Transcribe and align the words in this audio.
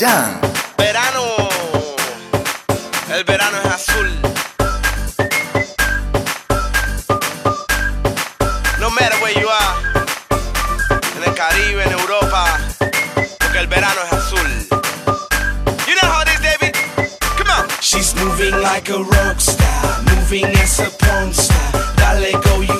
Verano, 0.00 1.48
el 3.12 3.22
verano 3.24 3.58
es 3.62 3.70
azul. 3.70 4.08
No 8.78 8.88
matter 8.88 9.14
where 9.20 9.38
you 9.38 9.46
are, 9.46 9.76
en 11.18 11.22
el 11.22 11.34
Caribe, 11.34 11.84
en 11.84 11.92
Europa, 11.92 12.46
porque 13.40 13.58
el 13.58 13.66
verano 13.66 14.00
es 14.06 14.12
azul. 14.14 14.50
You 15.86 15.94
know 16.00 16.10
how 16.10 16.24
this, 16.24 16.40
David? 16.40 16.74
Come 17.36 17.50
on. 17.50 17.68
She's 17.82 18.14
moving 18.14 18.58
like 18.62 18.88
a 18.88 19.02
rock 19.02 19.38
star, 19.38 20.02
moving 20.04 20.46
as 20.46 20.80
a 20.80 20.88
porn 20.96 21.34
star. 21.34 21.72
Dale 21.96 22.40
go, 22.40 22.62
you 22.62 22.79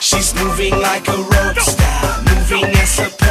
She's 0.00 0.34
moving 0.34 0.72
like 0.80 1.06
a 1.08 1.16
rock 1.16 1.60
star, 1.60 2.22
moving 2.22 2.64
as 2.64 2.98
a 3.00 3.29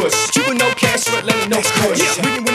Bush. 0.00 0.30
Juvenile 0.30 0.74
cash, 0.74 1.12
let 1.12 1.34
it 1.34 1.48
know. 1.48 1.60
Yeah. 1.94 2.47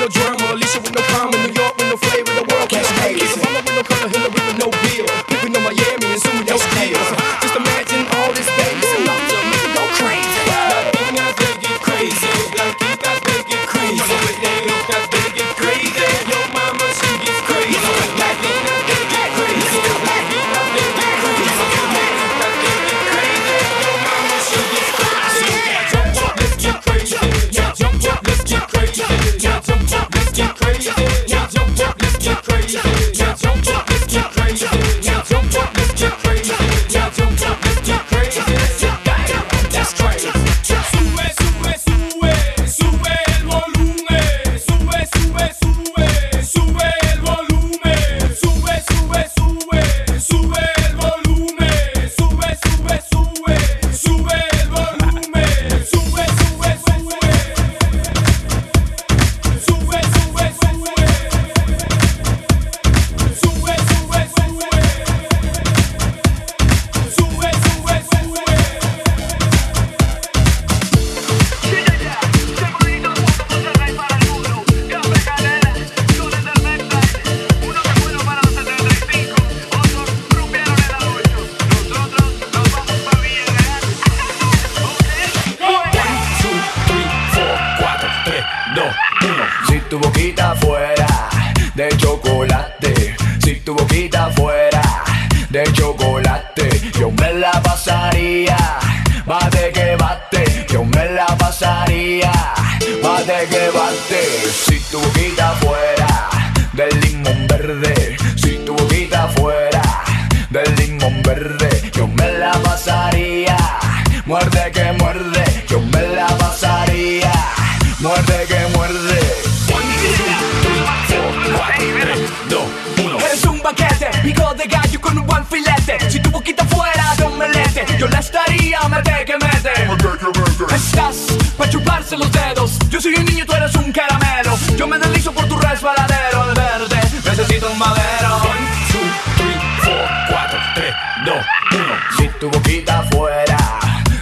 en 132.13 132.19
los 132.19 132.31
dedos. 132.31 132.71
Yo 132.89 133.01
soy 133.01 133.15
un 133.15 133.25
niño, 133.25 133.45
tú 133.45 133.53
eres 133.53 133.73
un 133.75 133.91
caramelo. 133.91 134.57
Yo 134.77 134.87
me 134.87 134.97
deslizo 134.99 135.31
por 135.31 135.45
tu 135.47 135.57
resbaladero 135.57 136.43
Al 136.43 136.53
verde. 136.53 136.99
Necesito 137.25 137.69
un 137.71 137.77
madero. 137.77 138.41
1, 138.43 138.53
2, 138.93 139.01
3, 139.37 139.57
4, 139.83 139.99
4, 140.29 140.59
3, 140.75 140.93
2, 141.25 141.35
1 141.71 141.83
Si 142.17 142.27
tu 142.39 142.49
boquita 142.49 143.03
fuera 143.11 143.57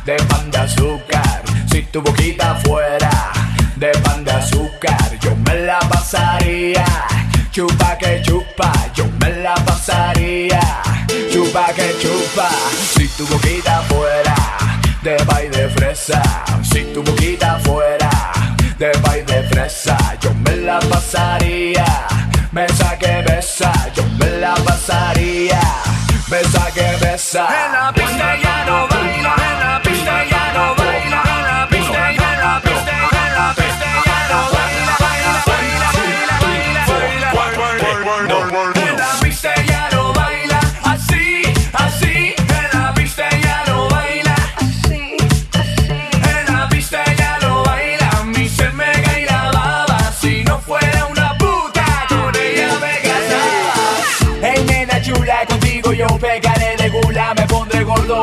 de 0.05 0.15
pan 0.23 0.49
de 0.49 0.57
azúcar 0.57 1.41
Si 1.69 1.83
tu 1.83 2.01
boquita 2.01 2.55
fuera 2.63 3.31
de 3.75 3.89
pan 3.99 4.23
de 4.23 4.31
azúcar 4.31 5.19
Yo 5.21 5.35
me 5.35 5.55
la 5.59 5.79
pasaría. 5.79 6.85
Chupa 7.51 7.97
que 7.97 8.21
chupa, 8.21 8.71
yo 8.95 9.05
me 9.19 9.29
la 9.43 9.55
pasaría. 9.55 10.61
Chupa 11.31 11.65
que 11.73 11.93
chupa 12.01 12.49
Si 12.95 13.07
tu 13.09 13.27
boquita 13.27 13.81
fuera 13.89 14.35
de 15.03 15.15
pay 15.25 15.49
de 15.49 15.67
fresa. 15.69 16.40
En 27.33 27.71
la 27.71 27.93
pista 27.93 28.35
ya 28.35 28.65
no 28.65 28.87
baila. 28.89 29.40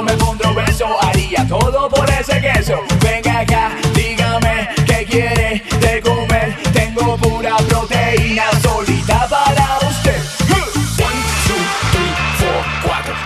me 0.03 0.13
pondré 0.15 0.53
beso, 0.53 0.87
haría 1.03 1.47
todo 1.47 1.89
por 1.89 2.09
ese 2.11 2.41
queso. 2.41 2.81
Venga 3.01 3.41
acá, 3.41 3.71
dígame 3.95 4.69
qué 4.87 5.05
quiere 5.05 5.63
de 5.81 6.01
comer. 6.01 6.57
Tengo 6.73 7.17
pura 7.17 7.57
proteína 7.69 8.45
solita 8.63 9.27
para 9.29 9.79
usted. 9.89 9.99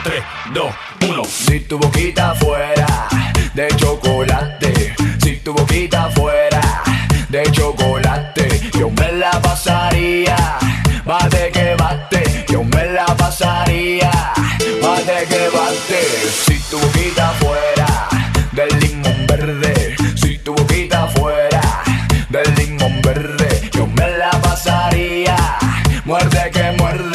3, 0.04 0.22
2, 0.52 0.74
1 1.08 1.24
Si 1.24 1.60
tu 1.60 1.78
boquita 1.78 2.34
fuera 2.34 3.08
de 3.54 3.68
chocolate 3.76 4.94
Si 5.22 5.36
tu 5.36 5.52
boquita 5.52 6.10
fuera 6.10 6.82
de 7.28 7.42
chocolate 7.52 8.70
Yo 8.78 8.90
me 8.90 9.12
la 9.12 9.30
pasaría 9.40 10.36
Bate 11.04 11.50
que 11.52 11.74
bate 11.76 12.44
Yo 12.48 12.64
me 12.64 12.84
la 12.86 13.06
pasaría 13.06 14.10
Bate 14.82 15.26
que 15.28 15.48
bate 15.56 16.02
si 16.46 16.61
tu 16.72 16.78
boquita 16.78 17.28
fuera 17.38 18.08
del 18.52 18.80
limón 18.80 19.26
verde, 19.26 19.94
si 20.14 20.38
tu 20.38 20.54
boquita 20.54 21.06
fuera 21.08 21.60
del 22.30 22.54
limón 22.54 23.02
verde, 23.02 23.68
yo 23.72 23.86
me 23.88 24.08
la 24.16 24.30
pasaría, 24.40 25.36
muerde 26.06 26.50
que 26.50 26.72
muerde. 26.78 27.11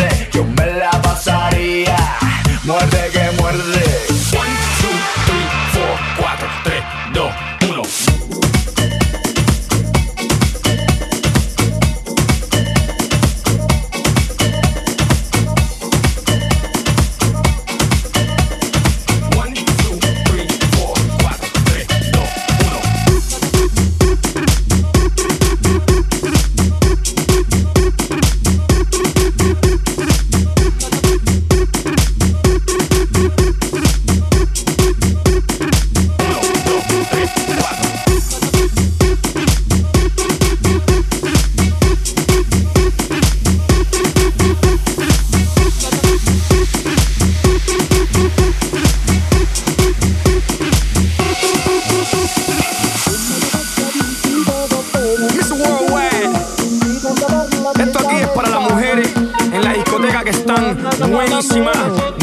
tan 60.47 61.11
buenísima, 61.11 61.71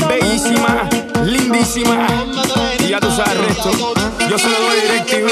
bellísima, 0.08 0.88
lindísima. 1.22 2.06
Y 2.80 2.88
ya 2.88 2.98
tú 2.98 3.10
sabes 3.10 3.36
resto. 3.46 3.70
Yo 4.28 4.38
se 4.38 4.48
lo 4.48 4.60
doy 4.60 4.80
DirecTV. 4.80 5.28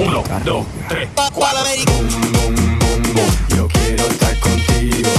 Uno, 0.06 0.22
dos, 0.44 0.66
tres. 0.88 1.08
Yo 3.56 3.68
quiero 3.68 4.04
estar 4.06 4.38
contigo. 4.40 5.10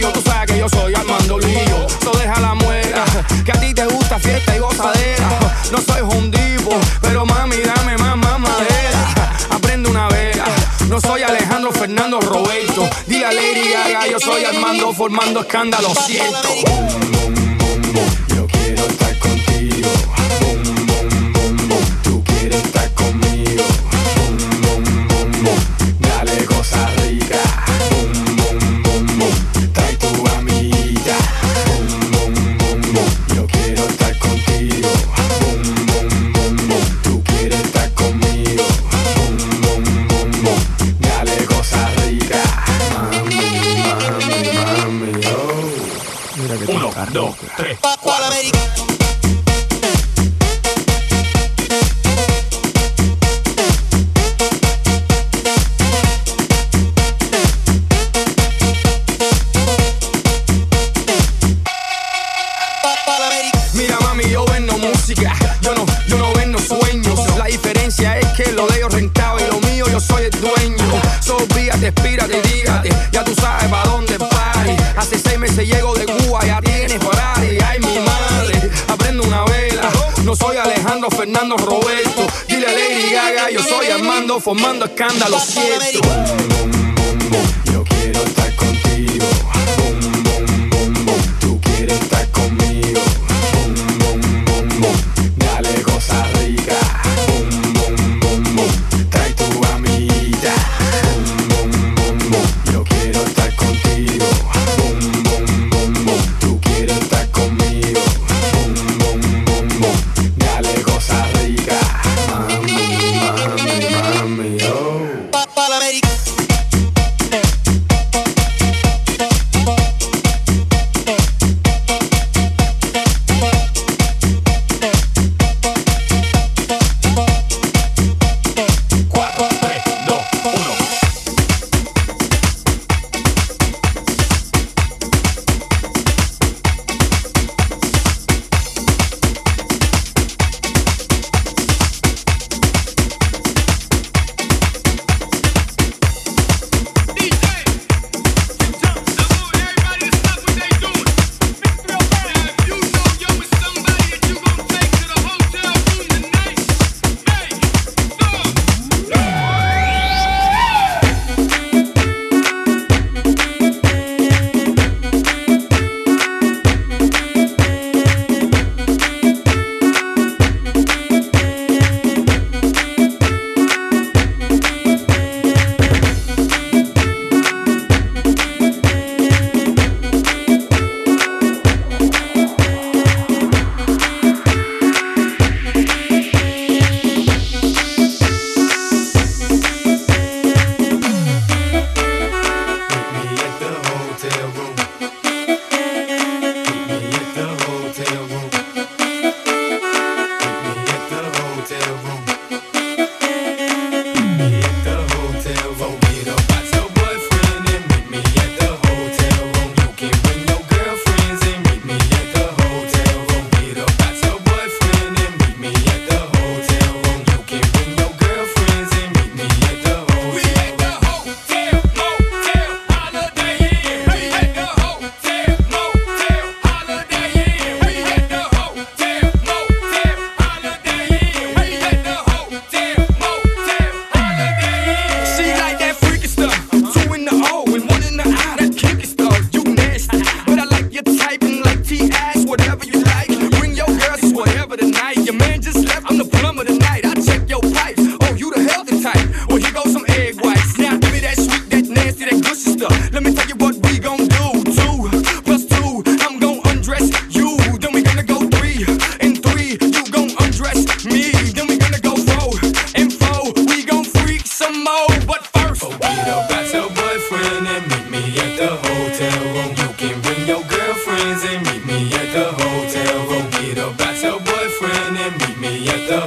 Tú 0.00 0.22
sabes 0.24 0.50
que 0.50 0.58
yo 0.58 0.68
soy 0.70 0.94
Armando 0.94 1.38
Lío. 1.38 1.86
So 2.02 2.12
deja 2.12 2.40
la 2.40 2.54
muela, 2.54 3.04
que 3.44 3.52
a 3.52 3.60
ti 3.60 3.74
te 3.74 3.84
gusta 3.84 4.18
fiesta 4.18 4.56
y 4.56 4.58
gozadera. 4.58 5.28
No 5.70 5.78
soy 5.82 6.00
jundivo, 6.00 6.80
pero 7.02 7.26
mami, 7.26 7.56
dame 7.56 7.98
más, 7.98 8.16
madera. 8.16 9.34
Aprende 9.50 9.90
una 9.90 10.08
vela. 10.08 10.46
No 10.88 10.98
soy 10.98 11.22
Alejandro 11.22 11.72
Fernando 11.72 12.20
Roberto. 12.20 12.88
Dile 13.06 13.26
a 13.26 13.32
Lady 13.32 13.70
Gaga, 13.70 14.06
yo 14.06 14.18
soy 14.18 14.44
Armando 14.44 14.94
formando 14.94 15.40
escándalo. 15.40 15.94
Siento. 16.06 16.48
formando 84.52 84.84
escándalo. 84.84 85.40
Siento. 85.40 86.11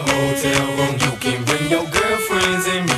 hotel 0.08 0.68
room. 0.78 0.94
You 1.00 1.12
can 1.20 1.44
bring 1.46 1.70
your 1.70 1.86
girlfriends 1.90 2.68
and 2.68 2.95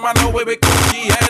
my 0.00 0.12
mind, 0.12 0.18
no 0.20 0.30
way. 0.30 1.25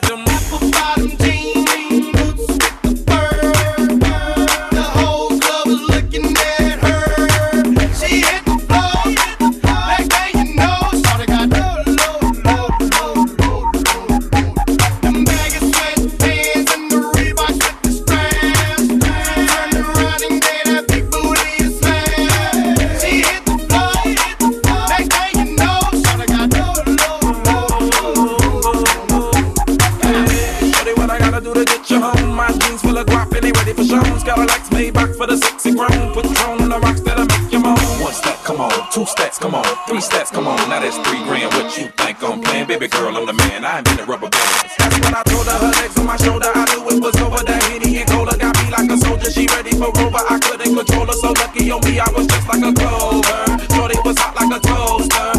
On 51.59 51.81
me, 51.81 51.99
I 51.99 52.09
was 52.13 52.27
just 52.27 52.47
like 52.49 52.63
a 52.63 52.73
clover. 52.73 53.75
Shorty 53.75 53.99
was 54.05 54.19
hot 54.19 54.37
like 54.37 54.57
a 54.57 54.61
toaster. 54.61 55.36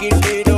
make 0.00 0.12
it 0.12 0.24
fade 0.24 0.57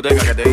고대가게 0.00 0.34
돼 0.34 0.49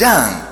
done 0.00 0.49